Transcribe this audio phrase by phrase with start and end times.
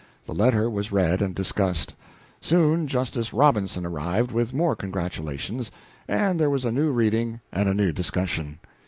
[0.25, 1.93] The letter was read and discussed.
[2.41, 5.69] Soon Justice Robinson arrived with more congratulations,
[6.07, 8.57] and there was a new reading and a new discussion.